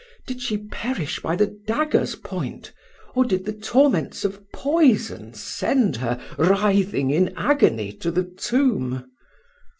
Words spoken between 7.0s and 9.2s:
in agony, to the tomb."